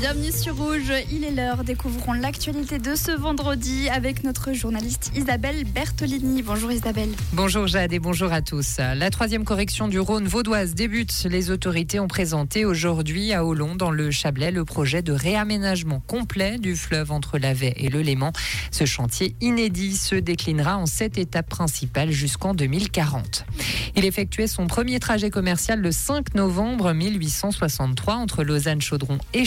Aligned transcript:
Bienvenue 0.00 0.32
sur 0.32 0.56
Rouge, 0.56 0.90
il 1.12 1.24
est 1.24 1.30
l'heure. 1.30 1.62
Découvrons 1.62 2.14
l'actualité 2.14 2.78
de 2.78 2.94
ce 2.94 3.10
vendredi 3.10 3.90
avec 3.90 4.24
notre 4.24 4.54
journaliste 4.54 5.12
Isabelle 5.14 5.64
Bertolini. 5.64 6.40
Bonjour 6.42 6.72
Isabelle. 6.72 7.10
Bonjour 7.34 7.66
Jade 7.66 7.92
et 7.92 7.98
bonjour 7.98 8.32
à 8.32 8.40
tous. 8.40 8.78
La 8.78 9.10
troisième 9.10 9.44
correction 9.44 9.88
du 9.88 10.00
Rhône 10.00 10.26
vaudoise 10.26 10.74
débute. 10.74 11.26
Les 11.28 11.50
autorités 11.50 12.00
ont 12.00 12.08
présenté 12.08 12.64
aujourd'hui 12.64 13.34
à 13.34 13.44
Olon, 13.44 13.74
dans 13.74 13.90
le 13.90 14.10
Chablais, 14.10 14.50
le 14.50 14.64
projet 14.64 15.02
de 15.02 15.12
réaménagement 15.12 16.00
complet 16.06 16.56
du 16.56 16.76
fleuve 16.76 17.12
entre 17.12 17.36
la 17.36 17.50
et 17.50 17.90
le 17.90 18.00
Léman. 18.00 18.32
Ce 18.70 18.86
chantier 18.86 19.36
inédit 19.42 19.98
se 19.98 20.14
déclinera 20.14 20.78
en 20.78 20.86
sept 20.86 21.18
étapes 21.18 21.50
principales 21.50 22.10
jusqu'en 22.10 22.54
2040. 22.54 23.44
Il 23.96 24.06
effectuait 24.06 24.46
son 24.46 24.66
premier 24.66 24.98
trajet 24.98 25.28
commercial 25.28 25.78
le 25.78 25.92
5 25.92 26.34
novembre 26.36 26.94
1863 26.94 28.14
entre 28.14 28.44
Lausanne-Chaudron 28.44 29.18
et 29.34 29.44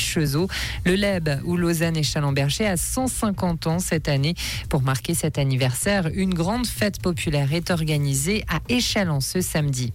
Le 0.85 0.95
LEB, 0.95 1.41
où 1.45 1.57
Lausanne 1.57 1.97
et 1.97 2.03
Chalemberger, 2.03 2.65
a 2.65 2.77
150 2.77 3.67
ans 3.67 3.79
cette 3.79 4.07
année. 4.07 4.35
Pour 4.69 4.81
marquer 4.81 5.13
cet 5.13 5.37
anniversaire, 5.37 6.09
une 6.13 6.33
grande 6.33 6.67
fête 6.67 7.01
populaire 7.01 7.53
est 7.53 7.71
organisée 7.71 8.43
à 8.47 8.59
Échalon 8.69 9.19
ce 9.19 9.41
samedi. 9.41 9.93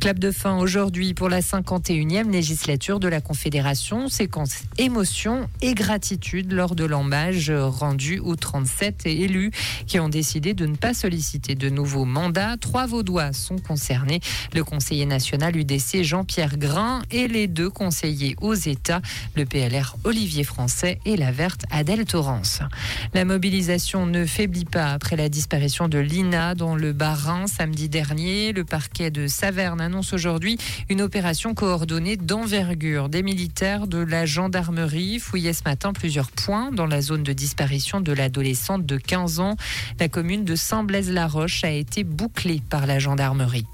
Clap 0.00 0.18
de 0.18 0.30
fin 0.30 0.58
aujourd'hui 0.58 1.14
pour 1.14 1.28
la 1.28 1.40
51e 1.40 2.30
législature 2.30 3.00
de 3.00 3.08
la 3.08 3.20
Confédération. 3.20 4.08
Séquence 4.08 4.62
émotion 4.78 5.48
et 5.62 5.74
gratitude 5.74 6.52
lors 6.52 6.74
de 6.74 6.84
l'embâge 6.84 7.50
rendu 7.50 8.18
aux 8.18 8.36
37 8.36 9.06
élus 9.06 9.50
qui 9.86 10.00
ont 10.00 10.08
décidé 10.08 10.54
de 10.54 10.66
ne 10.66 10.76
pas 10.76 10.94
solliciter 10.94 11.54
de 11.54 11.68
nouveaux 11.68 12.04
mandats. 12.04 12.56
Trois 12.56 12.86
Vaudois 12.86 13.32
sont 13.32 13.58
concernés. 13.58 14.20
Le 14.54 14.64
conseiller 14.64 15.06
national 15.06 15.56
UDC 15.56 16.02
Jean-Pierre 16.02 16.56
Grain 16.56 17.02
et 17.10 17.28
les 17.28 17.46
deux 17.46 17.70
conseillers 17.70 18.36
aux 18.40 18.54
États, 18.54 19.00
le 19.34 19.44
PLR 19.44 19.89
Olivier 20.04 20.44
Français 20.44 20.98
et 21.04 21.16
la 21.16 21.32
verte 21.32 21.64
Adèle 21.70 22.04
Torrance. 22.04 22.60
La 23.14 23.24
mobilisation 23.24 24.06
ne 24.06 24.24
faiblit 24.24 24.64
pas 24.64 24.92
après 24.92 25.16
la 25.16 25.28
disparition 25.28 25.88
de 25.88 25.98
Lina 25.98 26.54
dans 26.54 26.76
le 26.76 26.92
Bas-Rhin 26.92 27.46
samedi 27.46 27.88
dernier. 27.88 28.52
Le 28.52 28.64
parquet 28.64 29.10
de 29.10 29.26
Saverne 29.26 29.80
annonce 29.80 30.12
aujourd'hui 30.12 30.58
une 30.88 31.02
opération 31.02 31.54
coordonnée 31.54 32.16
d'envergure. 32.16 33.08
Des 33.08 33.22
militaires 33.22 33.86
de 33.86 33.98
la 33.98 34.26
gendarmerie 34.26 35.18
fouillaient 35.18 35.52
ce 35.52 35.64
matin 35.64 35.92
plusieurs 35.92 36.30
points 36.30 36.70
dans 36.72 36.86
la 36.86 37.00
zone 37.00 37.22
de 37.22 37.32
disparition 37.32 38.00
de 38.00 38.12
l'adolescente 38.12 38.86
de 38.86 38.96
15 38.96 39.40
ans. 39.40 39.56
La 39.98 40.08
commune 40.08 40.44
de 40.44 40.54
Saint-Blaise-la-Roche 40.54 41.64
a 41.64 41.70
été 41.70 42.04
bouclée 42.04 42.62
par 42.68 42.86
la 42.86 42.98
gendarmerie. 42.98 43.66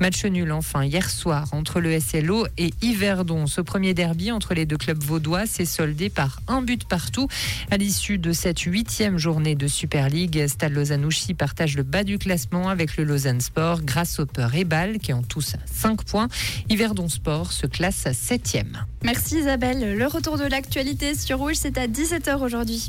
Match 0.00 0.24
nul 0.24 0.52
enfin 0.52 0.84
hier 0.84 1.08
soir 1.08 1.48
entre 1.52 1.80
le 1.80 1.98
SLO 2.00 2.46
et 2.58 2.72
Yverdon. 2.82 3.46
Ce 3.46 3.60
premier 3.60 3.94
derby 3.94 4.32
entre 4.32 4.54
les 4.54 4.66
deux 4.66 4.76
clubs 4.76 5.02
vaudois 5.02 5.46
s'est 5.46 5.64
soldé 5.64 6.08
par 6.10 6.40
un 6.48 6.62
but 6.62 6.84
partout. 6.84 7.28
À 7.70 7.76
l'issue 7.76 8.18
de 8.18 8.32
cette 8.32 8.60
huitième 8.60 9.18
journée 9.18 9.54
de 9.54 9.66
Super 9.66 10.08
League, 10.08 10.46
Stade 10.46 10.72
Lausanne-Ouchy 10.72 11.34
partage 11.34 11.76
le 11.76 11.82
bas 11.82 12.04
du 12.04 12.18
classement 12.18 12.68
avec 12.68 12.96
le 12.96 13.04
Lausanne 13.04 13.40
Sport, 13.40 13.82
Grasshopper 13.82 14.48
et 14.54 14.64
Bâle 14.64 14.98
qui 14.98 15.12
ont 15.12 15.22
tous 15.22 15.54
5 15.66 16.04
points. 16.04 16.28
Yverdon 16.68 17.08
Sport 17.08 17.52
se 17.52 17.66
classe 17.66 18.04
7e. 18.04 18.64
Merci 19.02 19.38
Isabelle. 19.38 19.96
Le 19.96 20.06
retour 20.06 20.38
de 20.38 20.44
l'actualité 20.44 21.14
sur 21.14 21.38
Rouge, 21.38 21.56
c'est 21.56 21.78
à 21.78 21.86
17h 21.86 22.38
aujourd'hui. 22.42 22.86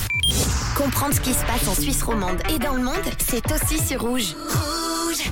Comprendre 0.75 1.13
ce 1.13 1.21
qui 1.21 1.33
se 1.33 1.45
passe 1.45 1.67
en 1.67 1.75
Suisse 1.75 2.03
romande 2.03 2.39
et 2.53 2.59
dans 2.59 2.73
le 2.73 2.83
monde, 2.83 2.95
c'est 3.19 3.43
aussi 3.51 3.79
sur 3.85 4.01
Rouge. 4.01 4.35
Rouge 4.49 5.31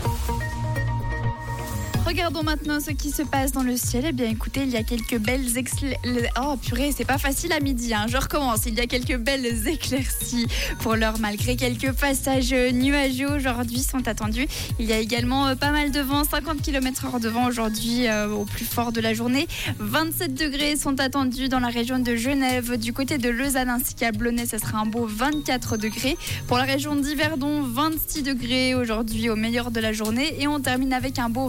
Regardons 2.13 2.43
maintenant 2.43 2.79
ce 2.79 2.91
qui 2.91 3.09
se 3.09 3.23
passe 3.23 3.53
dans 3.53 3.63
le 3.63 3.75
ciel. 3.75 4.03
Eh 4.07 4.11
bien, 4.11 4.29
écoutez, 4.29 4.61
il 4.61 4.69
y 4.69 4.77
a 4.77 4.83
quelques 4.83 5.17
belles 5.17 5.57
éclaircies. 5.57 5.97
Oh, 6.39 6.55
purée, 6.57 6.91
c'est 6.95 7.05
pas 7.05 7.17
facile 7.17 7.51
à 7.53 7.59
midi. 7.59 7.91
Hein. 7.91 8.05
Je 8.07 8.17
recommence. 8.17 8.67
Il 8.67 8.75
y 8.75 8.81
a 8.81 8.85
quelques 8.85 9.17
belles 9.17 9.67
éclaircies 9.67 10.45
pour 10.81 10.95
l'heure, 10.95 11.15
malgré 11.19 11.55
quelques 11.55 11.91
passages 11.93 12.53
nuageux 12.53 13.31
aujourd'hui 13.31 13.79
sont 13.79 14.07
attendus. 14.07 14.47
Il 14.77 14.85
y 14.85 14.93
a 14.93 14.99
également 14.99 15.47
euh, 15.47 15.55
pas 15.55 15.71
mal 15.71 15.89
de 15.89 16.01
vent, 16.01 16.23
50 16.23 16.61
km/h 16.61 17.19
de 17.19 17.29
vent 17.29 17.47
aujourd'hui 17.47 18.07
euh, 18.07 18.29
au 18.29 18.45
plus 18.45 18.65
fort 18.65 18.91
de 18.91 19.01
la 19.01 19.15
journée. 19.15 19.47
27 19.79 20.35
degrés 20.35 20.75
sont 20.75 20.99
attendus 20.99 21.49
dans 21.49 21.59
la 21.59 21.69
région 21.69 21.97
de 21.97 22.15
Genève. 22.15 22.77
Du 22.77 22.93
côté 22.93 23.17
de 23.17 23.29
Lausanne 23.29 23.71
ainsi 23.71 23.95
qu'à 23.95 24.11
Blonay, 24.11 24.45
ce 24.45 24.59
sera 24.59 24.77
un 24.77 24.85
beau 24.85 25.07
24 25.07 25.77
degrés. 25.77 26.15
Pour 26.47 26.57
la 26.57 26.65
région 26.65 26.95
d'Yverdon, 26.95 27.63
26 27.63 28.21
degrés 28.21 28.75
aujourd'hui 28.75 29.31
au 29.31 29.35
meilleur 29.35 29.71
de 29.71 29.79
la 29.79 29.93
journée. 29.93 30.39
Et 30.39 30.47
on 30.47 30.59
termine 30.59 30.93
avec 30.93 31.17
un 31.17 31.29
beau 31.29 31.47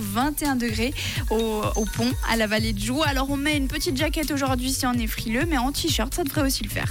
21 0.54 0.56
degrés 0.56 0.94
au, 1.30 1.62
au 1.76 1.84
pont 1.84 2.10
à 2.28 2.36
la 2.36 2.46
vallée 2.46 2.72
de 2.72 2.80
Joux. 2.80 3.02
Alors 3.04 3.30
on 3.30 3.36
met 3.36 3.56
une 3.56 3.68
petite 3.68 3.96
jaquette 3.96 4.30
aujourd'hui 4.30 4.72
si 4.72 4.86
on 4.86 4.92
est 4.92 5.06
frileux, 5.06 5.44
mais 5.48 5.58
en 5.58 5.72
t-shirt, 5.72 6.12
ça 6.14 6.24
devrait 6.24 6.42
aussi 6.42 6.64
le 6.64 6.70
faire. 6.70 6.82